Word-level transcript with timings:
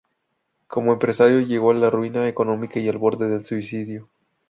Como 0.65 0.93
empresario 0.93 1.41
llegó 1.41 1.69
a 1.69 1.75
la 1.75 1.91
ruina 1.91 2.27
económica 2.27 2.79
y 2.79 2.89
al 2.89 2.97
borde 2.97 3.29
del 3.29 3.45
suicidio. 3.45 4.09